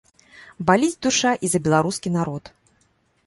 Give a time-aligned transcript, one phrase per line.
[0.69, 2.43] Баліць душа і за беларускі народ.